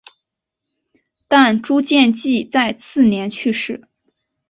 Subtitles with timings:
[1.27, 3.87] 但朱见济在次年去世。